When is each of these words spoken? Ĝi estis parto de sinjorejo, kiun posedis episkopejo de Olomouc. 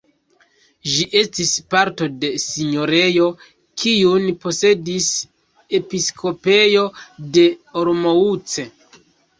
Ĝi 0.93 1.03
estis 1.19 1.51
parto 1.73 2.07
de 2.23 2.31
sinjorejo, 2.45 3.29
kiun 3.83 4.27
posedis 4.47 5.11
episkopejo 5.83 6.89
de 7.39 7.51
Olomouc. 7.85 8.61